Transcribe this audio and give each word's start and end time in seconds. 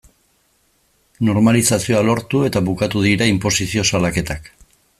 Normalizazioa 1.27 2.01
lortu 2.07 2.41
eta 2.47 2.63
bukatu 2.71 3.05
dira 3.09 3.29
inposizio 3.35 3.85
salaketak. 3.93 4.51